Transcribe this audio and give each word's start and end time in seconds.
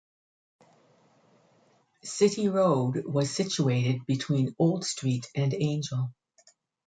City 2.01 2.47
Road 2.47 3.03
was 3.05 3.29
situated 3.35 4.03
between 4.07 4.55
Old 4.57 4.83
Street 4.83 5.27
and 5.35 5.53
Angel. 5.53 6.11